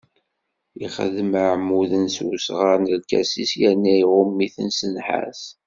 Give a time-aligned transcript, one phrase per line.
[0.85, 5.41] Ixdem iɛmuden s usɣar n lkasis, yerna iɣumm-iten s nnḥas.